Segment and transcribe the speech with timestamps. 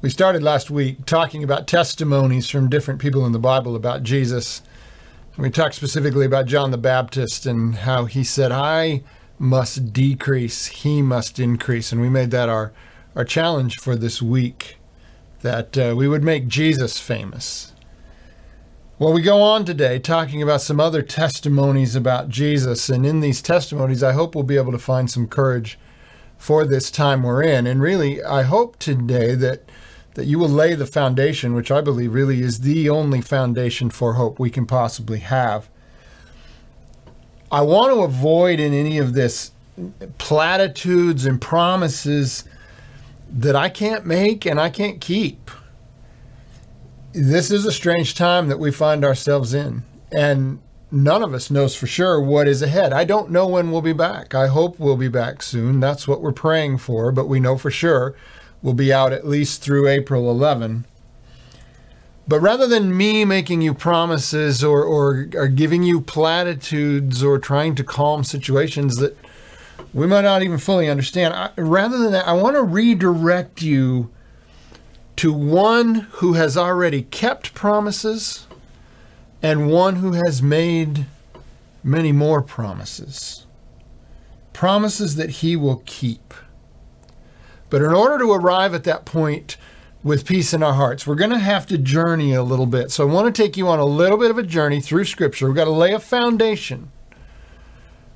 [0.00, 4.62] We started last week talking about testimonies from different people in the Bible about Jesus.
[5.36, 9.02] We talked specifically about John the Baptist and how he said, I
[9.40, 11.90] must decrease, he must increase.
[11.90, 12.72] And we made that our,
[13.16, 14.76] our challenge for this week
[15.40, 17.72] that uh, we would make Jesus famous.
[19.00, 22.88] Well, we go on today talking about some other testimonies about Jesus.
[22.88, 25.76] And in these testimonies, I hope we'll be able to find some courage
[26.36, 27.66] for this time we're in.
[27.66, 29.68] And really, I hope today that
[30.18, 34.14] that you will lay the foundation, which I believe really is the only foundation for
[34.14, 35.68] hope we can possibly have.
[37.52, 39.52] I want to avoid in any of this
[40.18, 42.42] platitudes and promises
[43.30, 45.52] that I can't make and I can't keep.
[47.12, 50.58] This is a strange time that we find ourselves in, and
[50.90, 52.92] none of us knows for sure what is ahead.
[52.92, 54.34] I don't know when we'll be back.
[54.34, 55.78] I hope we'll be back soon.
[55.78, 58.16] That's what we're praying for, but we know for sure
[58.62, 60.84] will be out at least through April 11.
[62.26, 67.74] But rather than me making you promises or, or, or giving you platitudes or trying
[67.76, 69.16] to calm situations that
[69.94, 74.10] we might not even fully understand, I, rather than that, I want to redirect you
[75.16, 78.46] to one who has already kept promises
[79.42, 81.06] and one who has made
[81.82, 83.46] many more promises.
[84.52, 86.34] Promises that he will keep.
[87.70, 89.56] But in order to arrive at that point
[90.02, 92.90] with peace in our hearts, we're going to have to journey a little bit.
[92.90, 95.46] So I want to take you on a little bit of a journey through Scripture.
[95.46, 96.90] We've got to lay a foundation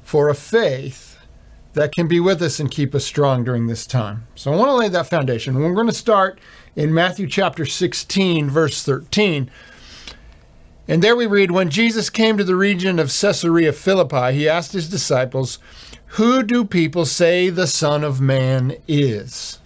[0.03, 1.19] for a faith
[1.75, 4.27] that can be with us and keep us strong during this time.
[4.35, 5.55] So I want to lay that foundation.
[5.55, 6.39] We're going to start
[6.77, 9.51] in Matthew chapter 16, verse 13.
[10.93, 14.75] And there we read When Jesus came to the region of Caesarea Philippi, he asked
[14.75, 15.59] his disciples,
[16.19, 19.59] who do people say the Son of Man is?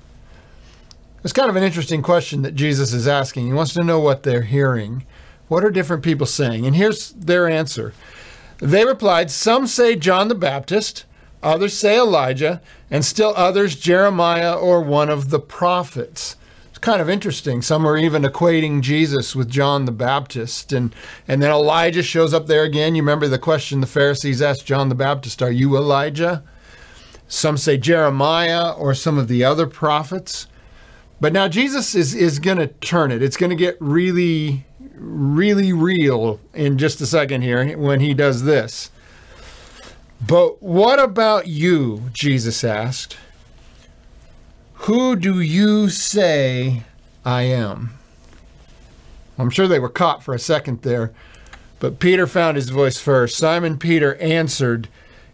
[1.24, 3.48] It's kind of an interesting question that Jesus is asking.
[3.48, 5.04] He wants to know what they're hearing.
[5.48, 6.64] What are different people saying?
[6.64, 7.93] And here's their answer.
[8.58, 11.06] They replied, Some say John the Baptist,
[11.43, 16.37] others say Elijah, and still others Jeremiah or one of the prophets.
[16.86, 17.62] Kind of interesting.
[17.62, 20.72] Some are even equating Jesus with John the Baptist.
[20.72, 20.94] And,
[21.26, 22.94] and then Elijah shows up there again.
[22.94, 26.44] You remember the question the Pharisees asked John the Baptist Are you Elijah?
[27.26, 30.46] Some say Jeremiah or some of the other prophets.
[31.20, 33.20] But now Jesus is, is going to turn it.
[33.20, 34.64] It's going to get really,
[34.94, 38.92] really real in just a second here when he does this.
[40.25, 42.10] But what about you?
[42.12, 43.16] Jesus asked.
[44.86, 46.84] Who do you say
[47.24, 47.98] I am?
[49.36, 51.12] I'm sure they were caught for a second there,
[51.80, 53.36] but Peter found his voice first.
[53.36, 54.88] Simon Peter answered,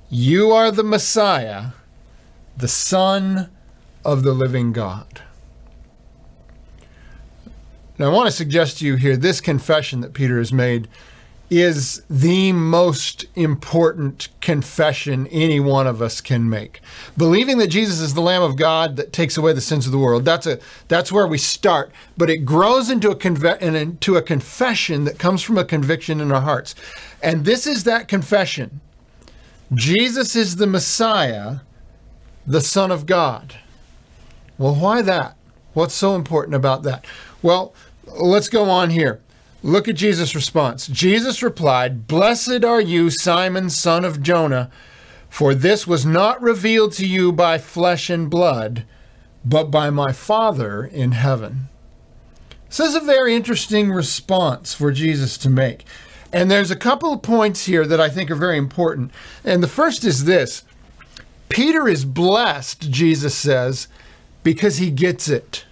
[0.09, 1.73] You are the Messiah,
[2.57, 3.51] the Son
[4.07, 5.21] of the living God.
[7.99, 10.89] Now, I want to suggest to you here this confession that Peter has made
[11.53, 16.81] is the most important confession any one of us can make.
[17.17, 19.99] Believing that Jesus is the Lamb of God that takes away the sins of the
[19.99, 20.25] world.
[20.25, 20.59] That's a
[20.89, 25.43] that's where we start, but it grows into a conve- into a confession that comes
[25.43, 26.75] from a conviction in our hearts.
[27.23, 28.81] And this is that confession.
[29.75, 31.57] Jesus is the Messiah,
[32.47, 33.57] the Son of God.
[34.57, 35.37] Well, why that?
[35.75, 37.07] What's so important about that?
[37.43, 37.75] Well,
[38.07, 39.22] let's go on here.
[39.63, 40.89] Look at Jesus' response.
[40.89, 44.71] Jesus replied, Blessed are you, Simon, son of Jonah,
[45.29, 48.85] for this was not revealed to you by flesh and blood,
[49.45, 51.69] but by my Father in heaven.
[52.69, 55.85] This is a very interesting response for Jesus to make.
[56.33, 59.13] And there's a couple of points here that I think are very important.
[59.45, 60.65] And the first is this
[61.51, 63.89] Peter is blessed, Jesus says,
[64.43, 65.67] because he gets it.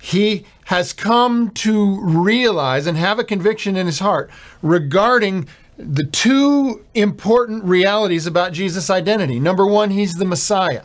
[0.00, 4.30] He has come to realize and have a conviction in his heart
[4.62, 9.40] regarding the two important realities about Jesus' identity.
[9.40, 10.84] Number one, he's the Messiah.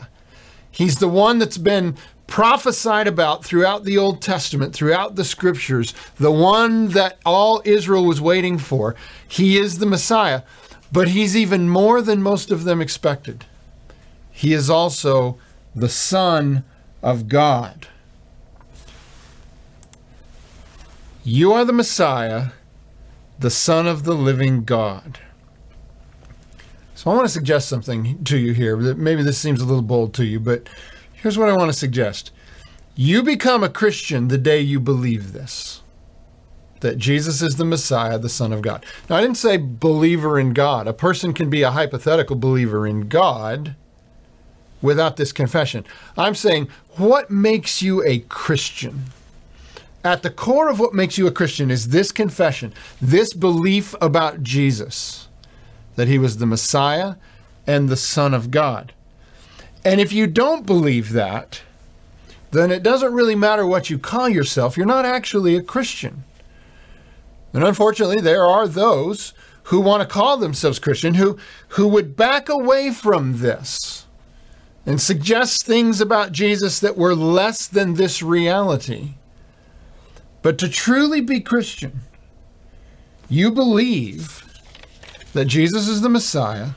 [0.70, 1.96] He's the one that's been
[2.26, 8.20] prophesied about throughout the Old Testament, throughout the scriptures, the one that all Israel was
[8.20, 8.94] waiting for.
[9.26, 10.42] He is the Messiah,
[10.92, 13.44] but he's even more than most of them expected.
[14.30, 15.38] He is also
[15.74, 16.64] the Son
[17.02, 17.88] of God.
[21.22, 22.48] You are the Messiah,
[23.38, 25.18] the Son of the living God.
[26.94, 28.76] So I want to suggest something to you here.
[28.76, 30.68] that Maybe this seems a little bold to you, but
[31.12, 32.30] here's what I want to suggest.
[32.94, 35.82] You become a Christian the day you believe this
[36.80, 38.86] that Jesus is the Messiah, the Son of God.
[39.10, 40.88] Now, I didn't say believer in God.
[40.88, 43.74] A person can be a hypothetical believer in God
[44.80, 45.84] without this confession.
[46.16, 49.12] I'm saying, what makes you a Christian?
[50.02, 54.42] At the core of what makes you a Christian is this confession, this belief about
[54.42, 55.28] Jesus,
[55.96, 57.16] that he was the Messiah
[57.66, 58.92] and the Son of God.
[59.84, 61.62] And if you don't believe that,
[62.50, 64.76] then it doesn't really matter what you call yourself.
[64.76, 66.24] You're not actually a Christian.
[67.52, 71.38] And unfortunately, there are those who want to call themselves Christian who,
[71.68, 74.06] who would back away from this
[74.86, 79.14] and suggest things about Jesus that were less than this reality.
[80.42, 82.00] But to truly be Christian,
[83.28, 84.44] you believe
[85.32, 86.70] that Jesus is the Messiah,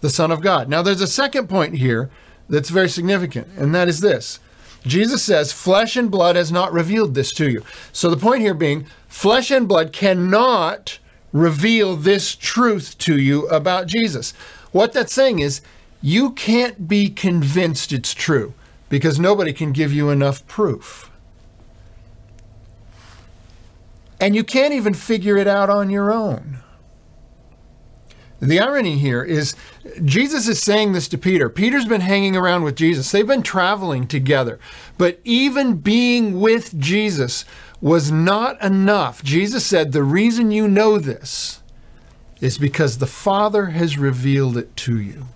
[0.00, 0.68] the Son of God.
[0.68, 2.10] Now, there's a second point here
[2.48, 4.40] that's very significant, and that is this
[4.84, 7.62] Jesus says, Flesh and blood has not revealed this to you.
[7.92, 10.98] So the point here being, flesh and blood cannot
[11.32, 14.32] reveal this truth to you about Jesus.
[14.72, 15.60] What that's saying is,
[16.00, 18.54] you can't be convinced it's true
[18.88, 21.11] because nobody can give you enough proof.
[24.22, 26.58] And you can't even figure it out on your own.
[28.38, 29.56] The irony here is
[30.04, 31.48] Jesus is saying this to Peter.
[31.48, 33.10] Peter's been hanging around with Jesus.
[33.10, 34.60] They've been traveling together.
[34.96, 37.44] But even being with Jesus
[37.80, 39.24] was not enough.
[39.24, 41.60] Jesus said, The reason you know this
[42.40, 45.26] is because the Father has revealed it to you.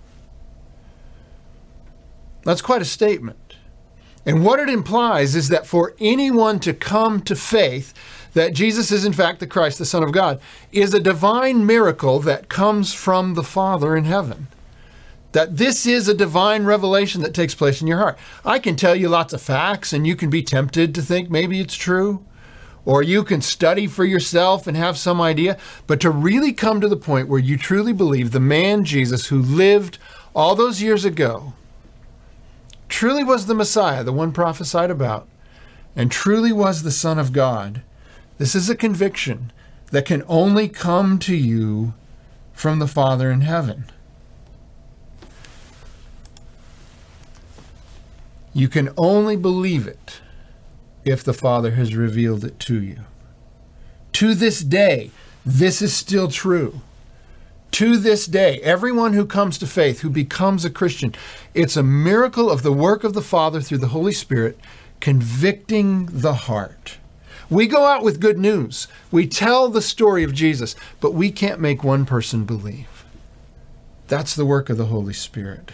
[2.43, 3.55] That's quite a statement.
[4.25, 7.93] And what it implies is that for anyone to come to faith,
[8.37, 10.39] that Jesus is in fact the Christ, the Son of God,
[10.71, 14.45] is a divine miracle that comes from the Father in heaven.
[15.31, 18.17] That this is a divine revelation that takes place in your heart.
[18.45, 21.59] I can tell you lots of facts, and you can be tempted to think maybe
[21.59, 22.23] it's true,
[22.85, 25.57] or you can study for yourself and have some idea,
[25.87, 29.41] but to really come to the point where you truly believe the man Jesus who
[29.41, 29.97] lived
[30.35, 31.53] all those years ago
[32.87, 35.27] truly was the Messiah, the one prophesied about,
[35.95, 37.81] and truly was the Son of God
[38.37, 39.51] this is a conviction
[39.91, 41.93] that can only come to you
[42.53, 43.85] from the Father in heaven.
[48.53, 50.21] You can only believe it
[51.05, 53.01] if the Father has revealed it to you.
[54.13, 55.11] To this day,
[55.45, 56.81] this is still true.
[57.71, 61.13] To this day, everyone who comes to faith, who becomes a Christian,
[61.53, 64.59] it's a miracle of the work of the Father through the Holy Spirit
[64.99, 66.97] convicting the heart.
[67.49, 68.87] We go out with good news.
[69.11, 73.05] We tell the story of Jesus, but we can't make one person believe.
[74.07, 75.71] That's the work of the Holy Spirit.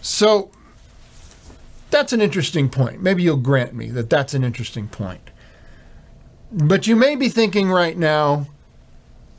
[0.00, 0.50] So,
[1.90, 3.02] that's an interesting point.
[3.02, 5.30] Maybe you'll grant me that that's an interesting point.
[6.52, 8.46] But you may be thinking right now,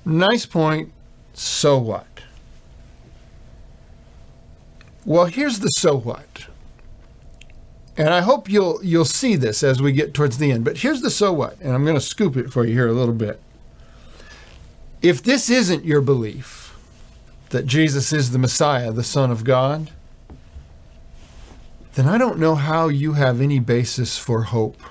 [0.05, 0.91] nice point,
[1.33, 2.05] so what?
[5.05, 6.47] Well, here's the so what.
[7.99, 10.63] And I hope you'll you'll see this as we get towards the end.
[10.63, 12.93] But here's the so what, and I'm going to scoop it for you here a
[12.93, 13.41] little bit.
[15.01, 16.77] If this isn't your belief
[17.49, 19.91] that Jesus is the Messiah, the Son of God,
[21.95, 24.81] then I don't know how you have any basis for hope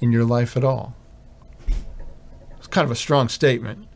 [0.00, 0.96] in your life at all.
[2.56, 3.86] It's kind of a strong statement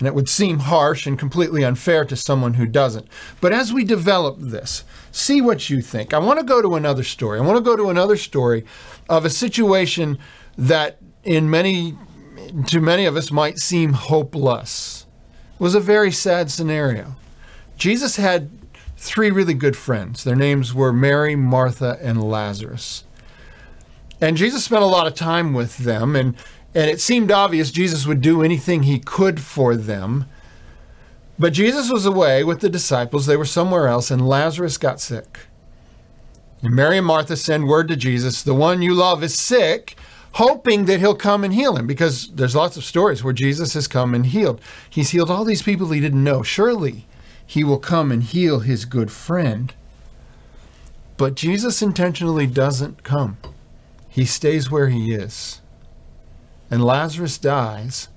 [0.00, 3.06] and it would seem harsh and completely unfair to someone who doesn't.
[3.40, 4.82] But as we develop this,
[5.12, 6.12] see what you think.
[6.12, 7.38] I want to go to another story.
[7.38, 8.64] I want to go to another story
[9.08, 10.18] of a situation
[10.56, 11.96] that in many
[12.66, 15.06] to many of us might seem hopeless.
[15.54, 17.14] It was a very sad scenario.
[17.76, 18.50] Jesus had
[18.96, 20.24] three really good friends.
[20.24, 23.04] Their names were Mary, Martha, and Lazarus.
[24.20, 26.34] And Jesus spent a lot of time with them and
[26.74, 30.26] and it seemed obvious Jesus would do anything he could for them.
[31.38, 33.26] But Jesus was away with the disciples.
[33.26, 35.40] They were somewhere else, and Lazarus got sick.
[36.62, 39.96] And Mary and Martha send word to Jesus, the one you love is sick,
[40.34, 43.88] hoping that he'll come and heal him, because there's lots of stories where Jesus has
[43.88, 44.60] come and healed.
[44.88, 46.42] He's healed all these people he didn't know.
[46.42, 47.06] Surely
[47.44, 49.72] he will come and heal his good friend.
[51.16, 53.38] But Jesus intentionally doesn't come.
[54.08, 55.59] He stays where he is
[56.70, 58.08] and Lazarus dies.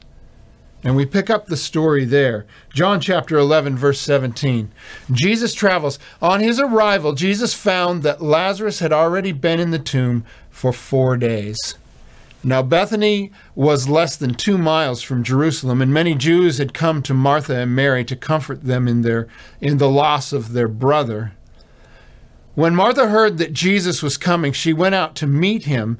[0.83, 2.45] And we pick up the story there.
[2.73, 4.71] John chapter 11, verse 17.
[5.11, 5.97] Jesus travels.
[6.21, 11.15] On his arrival, Jesus found that Lazarus had already been in the tomb for four
[11.15, 11.75] days.
[12.43, 17.13] Now, Bethany was less than two miles from Jerusalem, and many Jews had come to
[17.13, 19.29] Martha and Mary to comfort them in, their,
[19.61, 21.31] in the loss of their brother.
[22.55, 25.97] When Martha heard that Jesus was coming, she went out to meet him,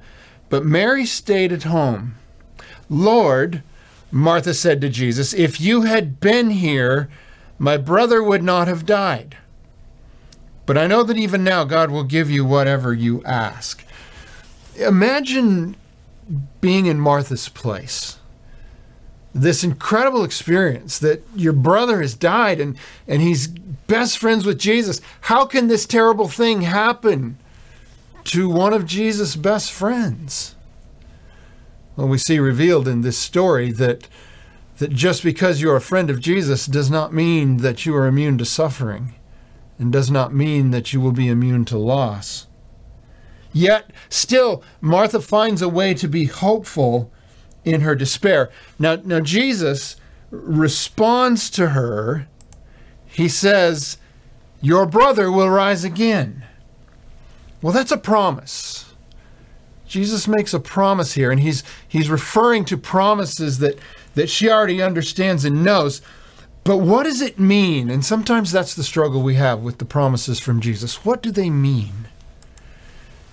[0.49, 2.15] but Mary stayed at home.
[2.93, 3.63] Lord,
[4.11, 7.09] Martha said to Jesus, if you had been here,
[7.57, 9.37] my brother would not have died.
[10.65, 13.83] But I know that even now God will give you whatever you ask.
[14.77, 15.75] Imagine
[16.61, 18.19] being in Martha's place.
[19.33, 25.01] This incredible experience that your brother has died and, and he's best friends with Jesus.
[25.21, 27.39] How can this terrible thing happen
[28.25, 30.52] to one of Jesus' best friends?
[31.95, 34.07] Well, we see revealed in this story that,
[34.77, 38.37] that just because you're a friend of Jesus does not mean that you are immune
[38.39, 39.13] to suffering
[39.77, 42.47] and does not mean that you will be immune to loss.
[43.51, 47.11] Yet, still, Martha finds a way to be hopeful
[47.63, 48.49] in her despair.
[48.79, 49.95] Now, now Jesus
[50.31, 52.27] responds to her.
[53.05, 53.97] He says,
[54.61, 56.43] Your brother will rise again.
[57.61, 58.92] Well, that's a promise.
[59.93, 63.77] Jesus makes a promise here, and he's, he's referring to promises that,
[64.15, 66.01] that she already understands and knows.
[66.63, 67.91] But what does it mean?
[67.91, 71.05] And sometimes that's the struggle we have with the promises from Jesus.
[71.05, 72.07] What do they mean?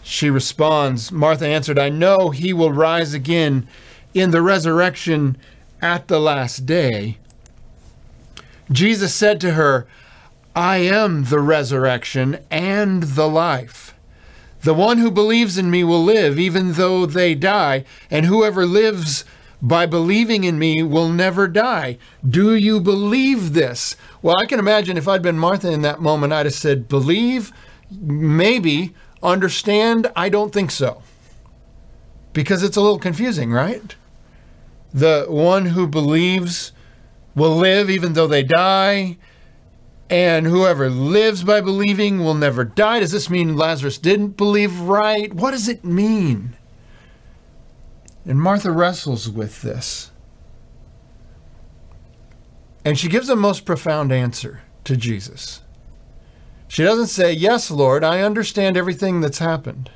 [0.02, 3.67] She responds, Martha answered, I know he will rise again
[4.12, 5.38] in the resurrection
[5.81, 7.17] at the last day.
[8.71, 9.87] Jesus said to her,
[10.55, 13.90] I am the resurrection and the life.
[14.62, 19.25] The one who believes in me will live even though they die, and whoever lives
[19.62, 21.99] by believing in me will never die.
[22.29, 23.97] Do you believe this?
[24.23, 27.52] Well, I can imagine if I'd been Martha in that moment, I'd have said, Believe?
[27.90, 28.95] Maybe.
[29.23, 30.11] Understand?
[30.17, 31.02] I don't think so.
[32.33, 33.95] Because it's a little confusing, right?
[34.95, 36.73] The one who believes
[37.35, 39.19] will live even though they die,
[40.11, 42.99] and whoever lives by believing will never die.
[42.99, 45.33] Does this mean Lazarus didn't believe right?
[45.33, 46.57] What does it mean?
[48.26, 50.11] And Martha wrestles with this.
[52.85, 55.62] And she gives a most profound answer to Jesus.
[56.67, 59.90] She doesn't say, Yes, Lord, I understand everything that's happened.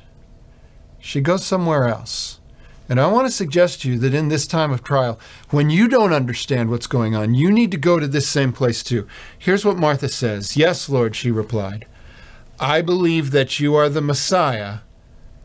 [0.99, 2.39] She goes somewhere else.
[2.87, 5.87] And I want to suggest to you that in this time of trial, when you
[5.87, 9.07] don't understand what's going on, you need to go to this same place too.
[9.37, 11.85] Here's what Martha says Yes, Lord, she replied.
[12.59, 14.79] I believe that you are the Messiah,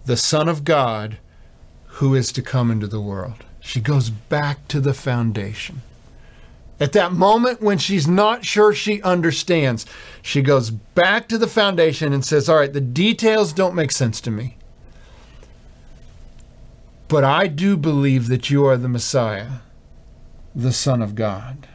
[0.05, 1.19] the Son of God,
[1.95, 3.45] who is to come into the world.
[3.59, 5.83] She goes back to the foundation.
[6.79, 9.85] At that moment when she's not sure she understands,
[10.23, 14.21] she goes back to the foundation and says, All right, the details don't make sense
[14.23, 14.57] to me.
[17.11, 19.63] But I do believe that you are the Messiah,
[20.55, 21.67] the Son of God.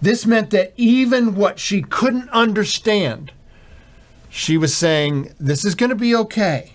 [0.00, 3.32] This meant that even what she couldn't understand,
[4.30, 6.72] she was saying, This is going to be okay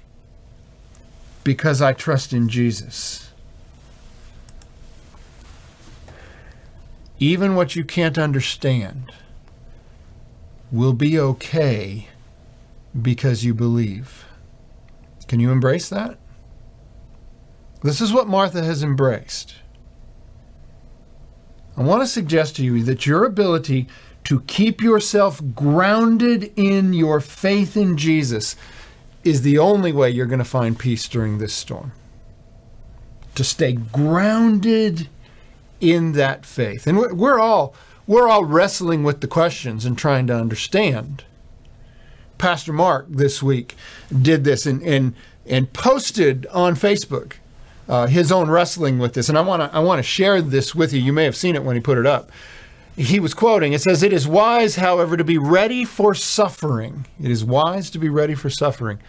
[1.44, 3.32] because I trust in Jesus.
[7.18, 9.12] Even what you can't understand
[10.72, 12.08] will be okay
[13.02, 14.26] because you believe.
[15.28, 16.20] Can you embrace that?
[17.86, 19.54] This is what Martha has embraced.
[21.78, 23.88] I want to suggest to you that your ability
[24.24, 28.56] to keep yourself grounded in your faith in Jesus
[29.24, 31.92] is the only way you're going to find peace during this storm.
[33.36, 35.08] To stay grounded
[35.80, 36.88] in that faith.
[36.88, 37.76] And we're all
[38.08, 41.24] we're all wrestling with the questions and trying to understand.
[42.40, 43.76] Pastor Mark this week
[44.10, 45.14] did this and and,
[45.46, 47.34] and posted on Facebook
[47.88, 50.74] uh, his own wrestling with this, and I want to I want to share this
[50.74, 51.02] with you.
[51.02, 52.32] You may have seen it when he put it up.
[52.98, 53.74] He was quoting.
[53.74, 57.06] It says, "It is wise, however, to be ready for suffering.
[57.22, 59.00] It is wise to be ready for suffering."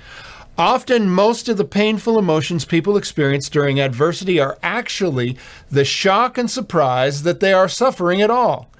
[0.58, 5.36] Often, most of the painful emotions people experience during adversity are actually
[5.70, 8.70] the shock and surprise that they are suffering at all.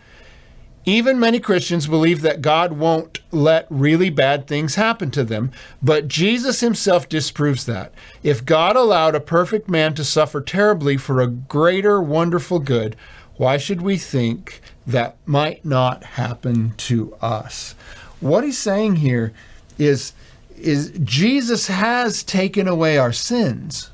[0.88, 5.50] Even many Christians believe that God won't let really bad things happen to them,
[5.83, 7.93] but Jesus himself disproves that.
[8.23, 12.95] If God allowed a perfect man to suffer terribly for a greater wonderful good,
[13.37, 17.75] why should we think that might not happen to us?
[18.21, 19.33] What he's saying here
[19.78, 20.12] is,
[20.57, 23.90] is Jesus has taken away our sins,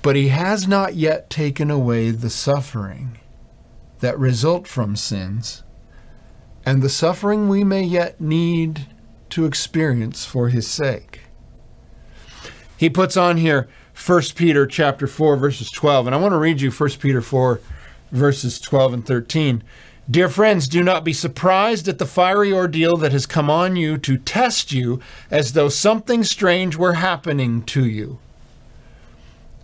[0.00, 3.17] but he has not yet taken away the suffering
[4.00, 5.62] that result from sins
[6.64, 8.86] and the suffering we may yet need
[9.30, 11.20] to experience for his sake.
[12.76, 13.68] He puts on here
[14.06, 17.60] 1 Peter chapter 4 verses 12 and I want to read you 1 Peter 4
[18.12, 19.62] verses 12 and 13.
[20.10, 23.98] Dear friends, do not be surprised at the fiery ordeal that has come on you
[23.98, 25.00] to test you
[25.30, 28.18] as though something strange were happening to you.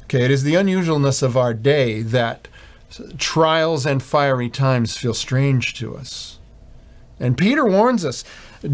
[0.04, 2.48] Okay, it is the unusualness of our day that
[3.18, 6.38] trials and fiery times feel strange to us.
[7.20, 8.24] And Peter warns us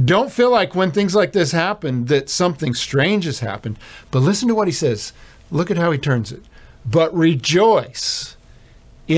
[0.05, 3.79] Don't feel like when things like this happen that something strange has happened.
[4.11, 5.13] But listen to what he says.
[5.51, 6.43] Look at how he turns it.
[6.87, 8.37] But rejoice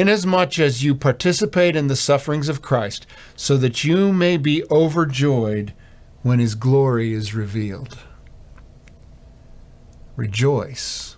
[0.00, 3.06] inasmuch as you participate in the sufferings of Christ,
[3.36, 5.74] so that you may be overjoyed
[6.22, 7.98] when his glory is revealed.
[10.16, 11.16] Rejoice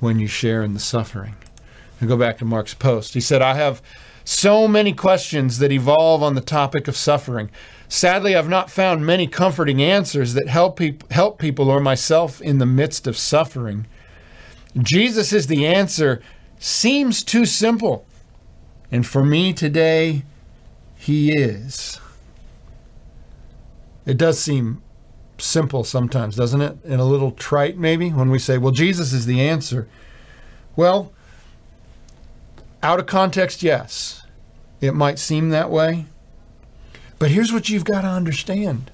[0.00, 1.36] when you share in the suffering.
[1.98, 3.14] And go back to Mark's post.
[3.14, 3.82] He said, I have
[4.24, 7.50] so many questions that evolve on the topic of suffering.
[7.88, 12.58] Sadly, I've not found many comforting answers that help, peop- help people or myself in
[12.58, 13.86] the midst of suffering.
[14.76, 16.20] Jesus is the answer
[16.58, 18.04] seems too simple.
[18.90, 20.24] And for me today,
[20.96, 22.00] he is.
[24.04, 24.82] It does seem
[25.38, 26.78] simple sometimes, doesn't it?
[26.84, 29.88] And a little trite, maybe, when we say, well, Jesus is the answer.
[30.74, 31.12] Well,
[32.86, 34.22] out of context, yes.
[34.80, 36.06] It might seem that way.
[37.18, 38.92] But here's what you've got to understand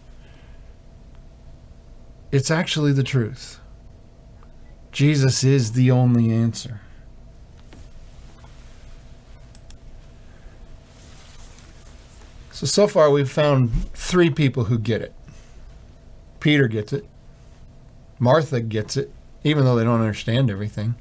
[2.31, 3.61] it's actually the truth.
[4.93, 6.81] Jesus is the only answer.
[12.51, 15.13] So, so far we've found three people who get it.
[16.41, 17.05] Peter gets it.
[18.19, 19.13] Martha gets it,
[19.45, 20.95] even though they don't understand everything.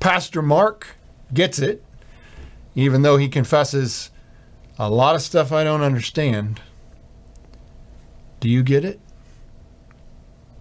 [0.00, 0.97] Pastor Mark
[1.32, 1.84] gets it,
[2.74, 4.10] even though he confesses
[4.78, 6.60] a lot of stuff I don't understand.
[8.40, 9.00] Do you get it?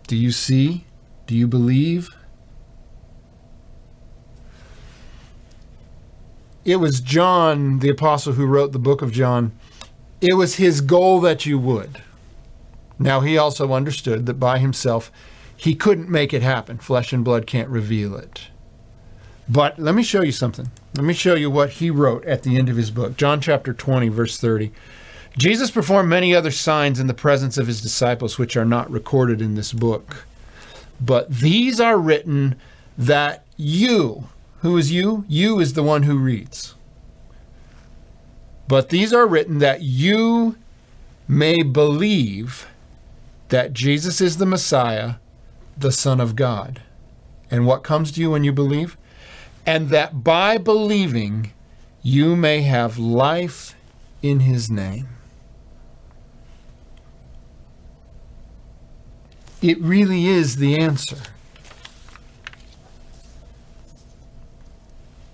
[0.08, 0.86] Do you see?
[1.28, 2.10] Do you believe?
[6.66, 9.52] It was John, the apostle, who wrote the book of John.
[10.20, 12.02] It was his goal that you would.
[13.00, 15.12] Now, he also understood that by himself,
[15.56, 16.78] he couldn't make it happen.
[16.78, 18.48] Flesh and blood can't reveal it.
[19.50, 20.70] But let me show you something.
[20.96, 23.16] Let me show you what he wrote at the end of his book.
[23.18, 24.72] John chapter 20, verse 30.
[25.38, 29.42] Jesus performed many other signs in the presence of his disciples, which are not recorded
[29.42, 30.26] in this book.
[31.00, 32.56] But these are written
[32.98, 34.30] that you,
[34.62, 35.24] who is you?
[35.28, 36.74] You is the one who reads.
[38.68, 40.58] But these are written that you
[41.28, 42.68] may believe
[43.50, 45.16] that Jesus is the Messiah,
[45.78, 46.82] the Son of God.
[47.50, 48.98] And what comes to you when you believe?
[49.68, 51.52] And that by believing
[52.02, 53.76] you may have life
[54.24, 55.10] in his name.
[59.62, 61.18] It really is the answer.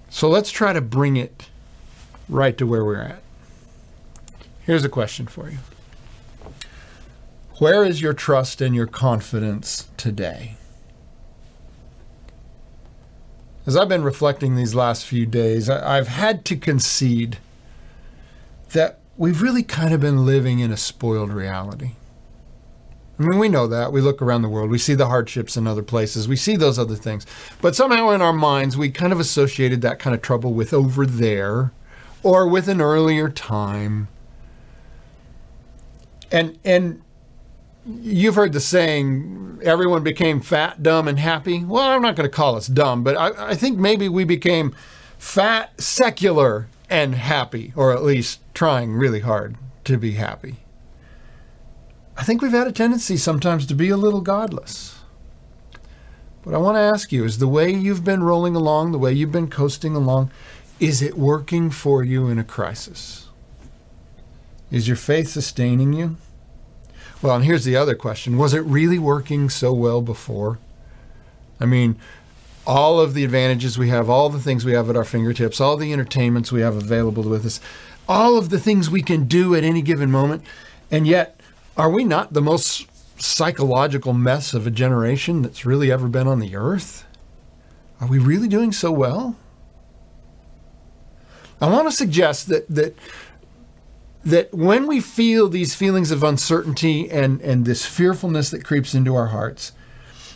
[0.10, 1.50] So let's try to bring it
[2.28, 3.22] right to where we're at.
[4.62, 5.60] Here's a question for you
[7.60, 10.56] Where is your trust and your confidence today?
[13.66, 17.38] As I've been reflecting these last few days, I've had to concede
[18.72, 21.92] that we've really kind of been living in a spoiled reality.
[23.20, 23.94] I mean, we know that.
[23.94, 26.80] We look around the world, we see the hardships in other places, we see those
[26.80, 27.26] other things.
[27.62, 31.06] But somehow in our minds, we kind of associated that kind of trouble with over
[31.06, 31.72] there
[32.24, 34.08] or with an earlier time.
[36.32, 37.03] And, and
[37.86, 41.64] you've heard the saying, everyone became fat, dumb, and happy.
[41.64, 44.76] Well, I'm not going to call us dumb, but I, I, think maybe we became
[45.18, 50.58] fat, secular, and happy, or at least trying really hard to be happy.
[52.16, 55.00] I think we've had a tendency sometimes to be a little godless.
[56.44, 59.14] But I want to ask you is the way you've been rolling along, the way
[59.14, 60.30] you've been coasting along,
[60.80, 63.30] is it working for you in a crisis?
[64.70, 66.18] Is your faith sustaining you?
[67.24, 70.60] Well, and here's the other question Was it really working so well before?
[71.58, 71.96] I mean,
[72.68, 75.78] all of the advantages we have, all the things we have at our fingertips, all
[75.78, 77.62] the entertainments we have available with us,
[78.10, 80.44] all of the things we can do at any given moment.
[80.92, 81.40] And yet,
[81.78, 86.40] are we not the most psychological mess of a generation that's really ever been on
[86.40, 87.06] the earth?
[88.02, 89.38] Are we really doing so well?
[91.62, 92.98] I want to suggest that that
[94.26, 99.16] that when we feel these feelings of uncertainty and, and this fearfulness that creeps into
[99.16, 99.74] our hearts,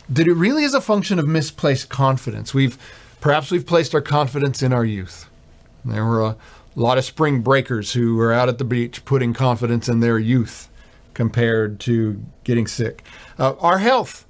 [0.09, 2.53] that it really is a function of misplaced confidence.
[2.53, 2.77] We've
[3.21, 5.29] perhaps we've placed our confidence in our youth.
[5.85, 6.37] There were a
[6.75, 10.69] lot of spring breakers who were out at the beach putting confidence in their youth
[11.13, 13.03] compared to getting sick.
[13.39, 14.25] Uh, our health.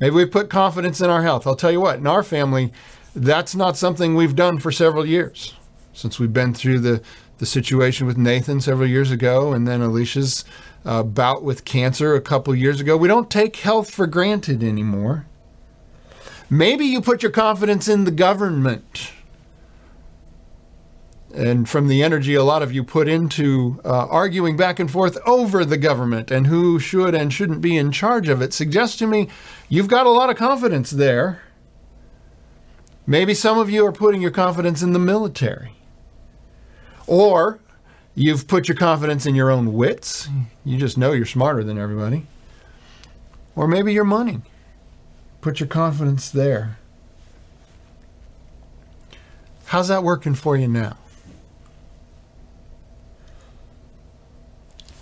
[0.00, 1.46] Maybe we put confidence in our health.
[1.46, 2.72] I'll tell you what, in our family,
[3.14, 5.54] that's not something we've done for several years
[5.92, 7.02] since we've been through the
[7.40, 10.44] the situation with Nathan several years ago, and then Alicia's
[10.84, 12.98] uh, bout with cancer a couple years ago.
[12.98, 15.24] We don't take health for granted anymore.
[16.50, 19.12] Maybe you put your confidence in the government.
[21.32, 25.16] and from the energy a lot of you put into uh, arguing back and forth
[25.24, 29.06] over the government and who should and shouldn't be in charge of it suggests to
[29.06, 29.28] me
[29.68, 31.40] you've got a lot of confidence there.
[33.06, 35.79] Maybe some of you are putting your confidence in the military.
[37.06, 37.58] Or
[38.14, 40.28] you've put your confidence in your own wits.
[40.64, 42.26] You just know you're smarter than everybody.
[43.56, 44.40] Or maybe your money.
[45.40, 46.78] Put your confidence there.
[49.66, 50.96] How's that working for you now?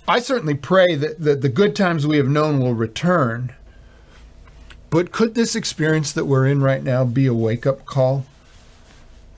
[0.07, 3.53] I certainly pray that, that the good times we have known will return.
[4.89, 8.25] But could this experience that we're in right now be a wake up call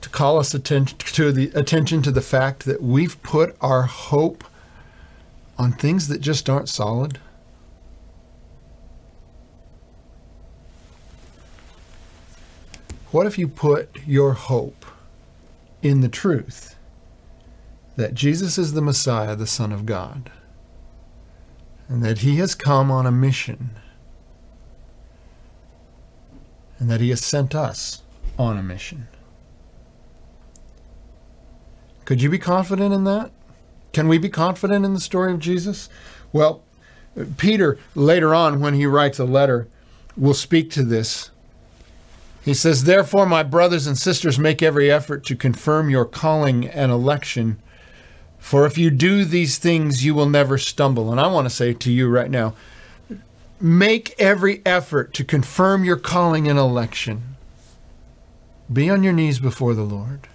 [0.02, 4.44] to call us attention to the attention to the fact that we've put our hope
[5.58, 7.18] on things that just aren't solid?
[13.10, 14.86] What if you put your hope
[15.82, 16.76] in the truth
[17.96, 20.30] that Jesus is the Messiah, the Son of God?
[21.92, 23.68] and that he has come on a mission
[26.78, 28.00] and that he has sent us
[28.38, 29.08] on a mission.
[32.04, 33.30] Could you be confident in that?
[33.92, 35.88] Can we be confident in the story of Jesus?
[36.32, 36.62] Well,
[37.36, 39.68] Peter, later on, when he writes a letter,
[40.16, 41.30] will speak to this.
[42.44, 46.90] He says, Therefore, my brothers and sisters, make every effort to confirm your calling and
[46.90, 47.60] election.
[48.38, 51.12] For if you do these things, you will never stumble.
[51.12, 52.54] And I want to say to you right now
[53.60, 57.36] make every effort to confirm your calling and election.
[58.72, 60.26] Be on your knees before the Lord.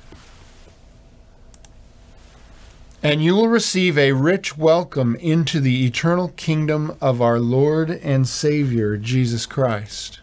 [3.03, 8.27] And you will receive a rich welcome into the eternal kingdom of our Lord and
[8.27, 10.19] Savior, Jesus Christ.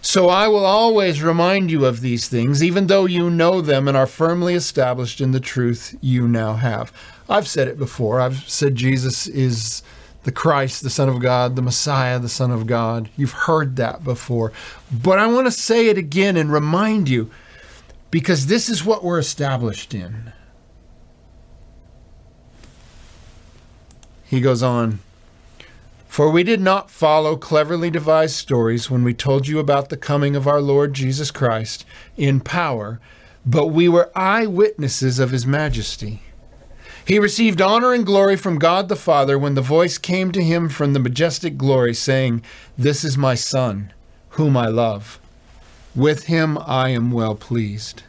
[0.00, 3.96] So I will always remind you of these things, even though you know them and
[3.96, 6.92] are firmly established in the truth you now have.
[7.28, 8.20] I've said it before.
[8.20, 9.82] I've said Jesus is
[10.22, 13.10] the Christ, the Son of God, the Messiah, the Son of God.
[13.16, 14.52] You've heard that before.
[14.92, 17.30] But I want to say it again and remind you
[18.12, 20.32] because this is what we're established in.
[24.28, 24.98] He goes on.
[26.06, 30.36] For we did not follow cleverly devised stories when we told you about the coming
[30.36, 31.84] of our Lord Jesus Christ
[32.16, 33.00] in power,
[33.46, 36.22] but we were eyewitnesses of his majesty.
[37.04, 40.68] He received honor and glory from God the Father when the voice came to him
[40.68, 42.42] from the majestic glory, saying,
[42.76, 43.92] This is my Son,
[44.30, 45.18] whom I love.
[45.94, 48.02] With him I am well pleased.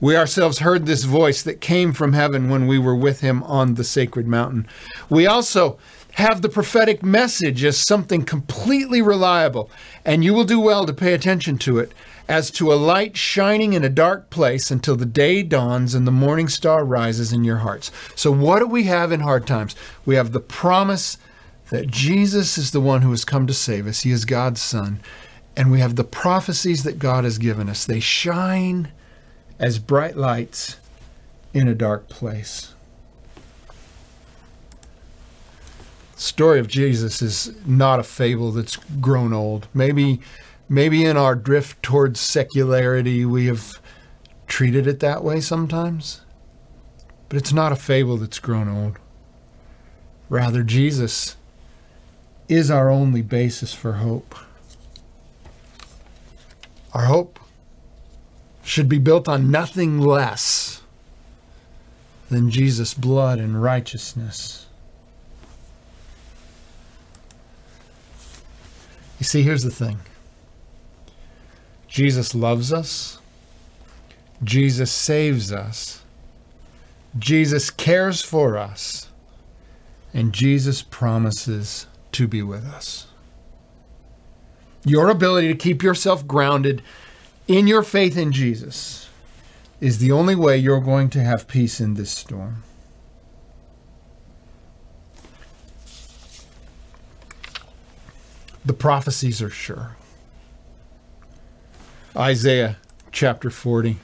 [0.00, 3.74] We ourselves heard this voice that came from heaven when we were with him on
[3.74, 4.68] the sacred mountain.
[5.10, 5.78] We also
[6.12, 9.70] have the prophetic message as something completely reliable,
[10.04, 11.92] and you will do well to pay attention to it
[12.28, 16.12] as to a light shining in a dark place until the day dawns and the
[16.12, 17.90] morning star rises in your hearts.
[18.14, 19.74] So, what do we have in hard times?
[20.04, 21.18] We have the promise
[21.70, 25.00] that Jesus is the one who has come to save us, He is God's Son.
[25.56, 27.84] And we have the prophecies that God has given us.
[27.84, 28.92] They shine
[29.58, 30.76] as bright lights
[31.52, 32.74] in a dark place.
[36.14, 39.68] The story of Jesus is not a fable that's grown old.
[39.72, 40.20] Maybe
[40.68, 43.80] maybe in our drift towards secularity we have
[44.46, 46.22] treated it that way sometimes.
[47.28, 48.98] But it's not a fable that's grown old.
[50.28, 51.36] Rather Jesus
[52.48, 54.34] is our only basis for hope.
[56.94, 57.37] Our hope
[58.68, 60.82] should be built on nothing less
[62.28, 64.66] than Jesus' blood and righteousness.
[69.18, 70.00] You see, here's the thing
[71.88, 73.18] Jesus loves us,
[74.44, 76.02] Jesus saves us,
[77.18, 79.08] Jesus cares for us,
[80.12, 83.06] and Jesus promises to be with us.
[84.84, 86.82] Your ability to keep yourself grounded
[87.48, 89.08] in your faith in Jesus
[89.80, 92.62] is the only way you're going to have peace in this storm.
[98.64, 99.96] The prophecies are sure.
[102.14, 102.76] Isaiah
[103.12, 103.96] chapter 40.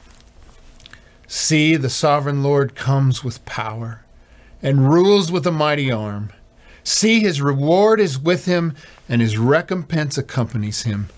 [1.26, 4.04] See, the sovereign Lord comes with power
[4.62, 6.32] and rules with a mighty arm.
[6.82, 8.74] See, his reward is with him,
[9.08, 11.08] and his recompense accompanies him.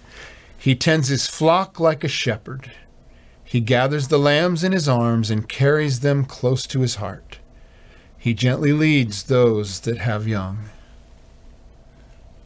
[0.66, 2.72] He tends his flock like a shepherd.
[3.44, 7.38] He gathers the lambs in his arms and carries them close to his heart.
[8.18, 10.70] He gently leads those that have young.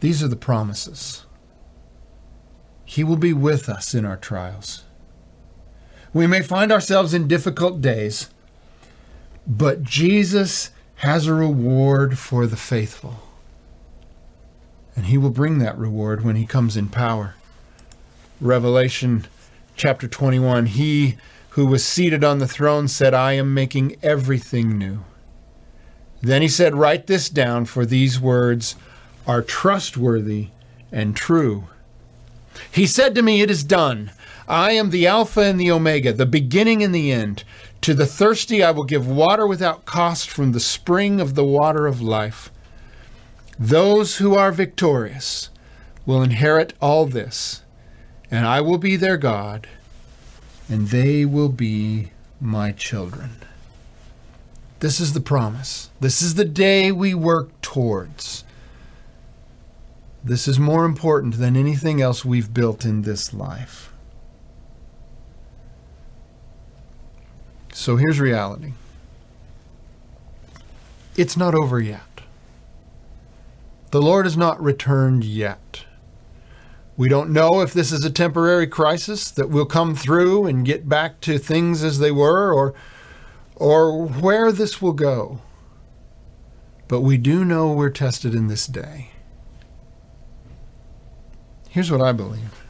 [0.00, 1.24] These are the promises.
[2.84, 4.84] He will be with us in our trials.
[6.12, 8.28] We may find ourselves in difficult days,
[9.46, 13.22] But Jesus has a reward for the faithful.
[14.94, 17.36] And he will bring that reward when he comes in power.
[18.40, 19.26] Revelation
[19.76, 21.16] chapter 21 He
[21.50, 25.04] who was seated on the throne said, I am making everything new.
[26.22, 28.76] Then he said, Write this down, for these words
[29.26, 30.48] are trustworthy
[30.90, 31.64] and true.
[32.70, 34.10] He said to me, It is done.
[34.48, 37.44] I am the Alpha and the Omega, the beginning and the end.
[37.82, 41.86] To the thirsty I will give water without cost from the spring of the water
[41.86, 42.50] of life.
[43.58, 45.50] Those who are victorious
[46.06, 47.62] will inherit all this,
[48.30, 49.66] and I will be their God,
[50.68, 53.36] and they will be my children.
[54.80, 55.90] This is the promise.
[56.00, 58.44] This is the day we work towards.
[60.22, 63.92] This is more important than anything else we've built in this life.
[67.72, 68.72] So here's reality
[71.16, 72.02] it's not over yet.
[73.90, 75.84] The Lord has not returned yet.
[77.00, 80.86] We don't know if this is a temporary crisis that will come through and get
[80.86, 82.74] back to things as they were or
[83.56, 85.40] or where this will go.
[86.88, 89.12] But we do know we're tested in this day.
[91.70, 92.66] Here's what I believe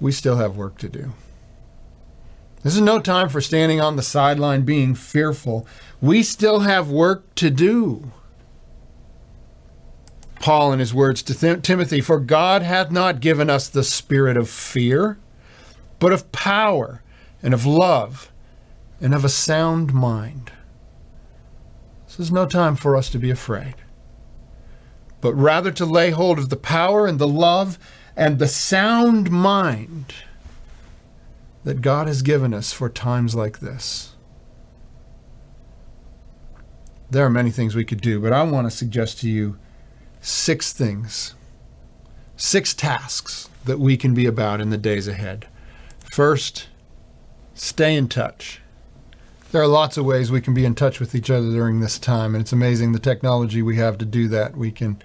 [0.00, 1.14] we still have work to do.
[2.62, 5.66] This is no time for standing on the sideline being fearful.
[6.00, 8.12] We still have work to do.
[10.48, 14.38] Paul, in his words to Th- Timothy, for God hath not given us the spirit
[14.38, 15.18] of fear,
[15.98, 17.02] but of power
[17.42, 18.32] and of love
[18.98, 20.50] and of a sound mind.
[22.06, 23.74] This is no time for us to be afraid,
[25.20, 27.78] but rather to lay hold of the power and the love
[28.16, 30.14] and the sound mind
[31.64, 34.14] that God has given us for times like this.
[37.10, 39.58] There are many things we could do, but I want to suggest to you
[40.28, 41.34] six things,
[42.36, 45.46] six tasks that we can be about in the days ahead.
[46.12, 46.68] First,
[47.54, 48.60] stay in touch.
[49.50, 51.98] There are lots of ways we can be in touch with each other during this
[51.98, 54.54] time, and it's amazing the technology we have to do that.
[54.54, 55.00] We can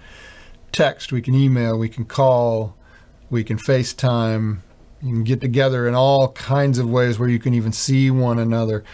[0.72, 2.76] text, we can email, we can call,
[3.30, 4.58] we can FaceTime.
[5.02, 8.38] You can get together in all kinds of ways where you can even see one
[8.38, 8.84] another.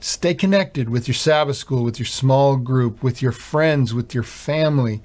[0.00, 4.24] Stay connected with your Sabbath school, with your small group, with your friends, with your
[4.24, 5.02] family.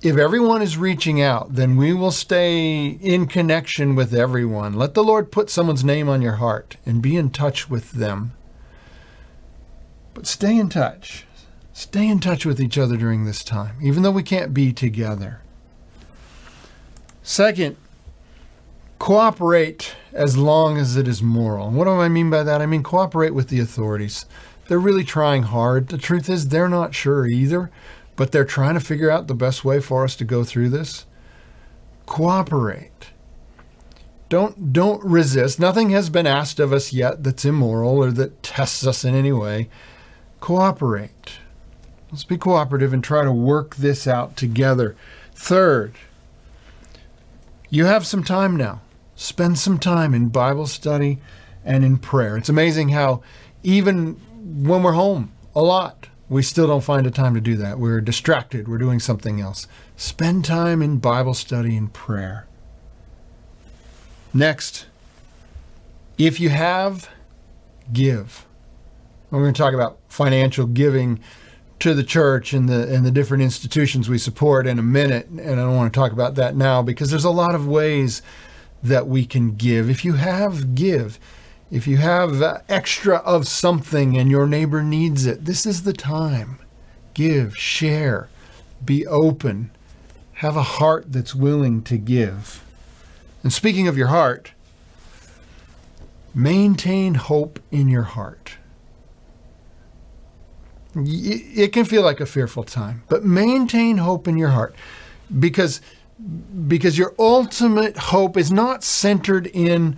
[0.00, 4.74] If everyone is reaching out, then we will stay in connection with everyone.
[4.74, 8.32] Let the Lord put someone's name on your heart and be in touch with them.
[10.14, 11.24] But stay in touch.
[11.72, 15.40] Stay in touch with each other during this time, even though we can't be together.
[17.24, 17.76] Second,
[19.00, 21.68] cooperate as long as it is moral.
[21.68, 22.62] And what do I mean by that?
[22.62, 24.26] I mean cooperate with the authorities.
[24.68, 25.88] They're really trying hard.
[25.88, 27.70] The truth is, they're not sure either,
[28.18, 31.06] but they're trying to figure out the best way for us to go through this.
[32.04, 33.12] Cooperate.
[34.28, 35.60] Don't don't resist.
[35.60, 39.32] Nothing has been asked of us yet that's immoral or that tests us in any
[39.32, 39.70] way
[40.40, 41.38] cooperate.
[42.10, 44.96] Let's be cooperative and try to work this out together.
[45.34, 45.94] Third,
[47.70, 48.80] you have some time now.
[49.14, 51.18] Spend some time in Bible study
[51.64, 52.36] and in prayer.
[52.36, 53.22] It's amazing how,
[53.62, 57.78] even when we're home a lot, we still don't find a time to do that.
[57.78, 59.66] We're distracted, we're doing something else.
[59.96, 62.46] Spend time in Bible study and prayer.
[64.34, 64.86] Next,
[66.18, 67.08] if you have,
[67.92, 68.44] give.
[69.30, 71.20] We're going to talk about financial giving
[71.80, 75.40] to the church and the and the different institutions we support in a minute, and
[75.40, 78.20] I don't want to talk about that now because there's a lot of ways
[78.82, 79.88] that we can give.
[79.88, 81.18] If you have, give.
[81.70, 85.92] If you have uh, extra of something and your neighbor needs it, this is the
[85.92, 86.58] time.
[87.14, 88.28] Give, share,
[88.84, 89.70] be open,
[90.34, 92.64] have a heart that's willing to give.
[93.42, 94.52] And speaking of your heart,
[96.34, 98.56] maintain hope in your heart
[100.94, 104.74] it can feel like a fearful time, but maintain hope in your heart
[105.38, 105.80] because
[106.66, 109.96] because your ultimate hope is not centered in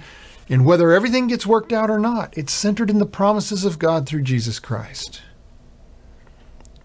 [0.51, 2.37] in whether everything gets worked out or not.
[2.37, 5.23] It's centered in the promises of God through Jesus Christ.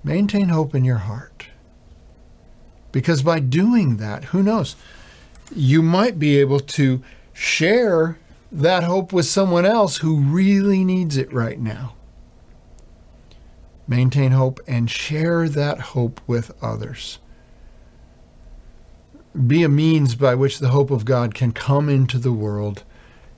[0.05, 1.47] Maintain hope in your heart.
[2.93, 4.77] Because by doing that, who knows?
[5.53, 8.17] You might be able to share
[8.49, 11.95] that hope with someone else who really needs it right now
[13.87, 17.19] maintain hope, and share that hope with others.
[19.47, 22.83] Be a means by which the hope of God can come into the world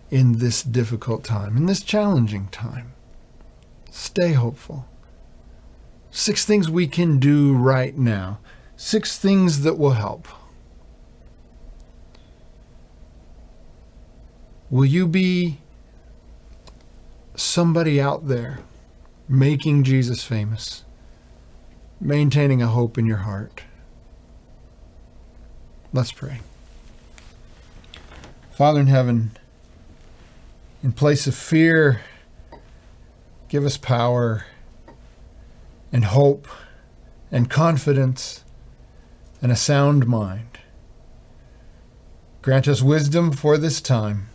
[0.09, 2.93] in this difficult time, in this challenging time.
[3.91, 4.85] Stay hopeful.
[6.11, 8.39] Six things we can do right now.
[8.75, 10.27] Six things that will help.
[14.69, 15.59] Will you be
[17.35, 18.59] somebody out there
[19.29, 20.83] making Jesus famous,
[21.99, 23.63] maintaining a hope in your heart?
[25.93, 26.41] Let's pray.
[28.51, 29.31] Father in heaven,
[30.83, 32.01] in place of fear,
[33.49, 34.45] give us power
[35.91, 36.47] and hope
[37.31, 38.43] and confidence
[39.41, 40.59] and a sound mind.
[42.41, 44.29] Grant us wisdom for this time.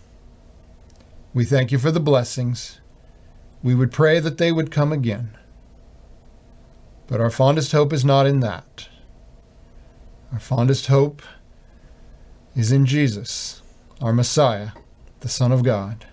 [1.32, 2.80] We thank you for the blessings.
[3.62, 5.36] We would pray that they would come again.
[7.06, 8.88] But our fondest hope is not in that.
[10.32, 11.22] Our fondest hope
[12.54, 13.62] is in Jesus,
[14.00, 14.70] our Messiah,
[15.20, 16.06] the Son of God.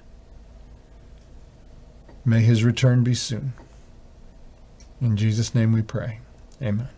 [2.25, 3.53] May his return be soon.
[5.01, 6.19] In Jesus' name we pray.
[6.61, 6.89] Amen.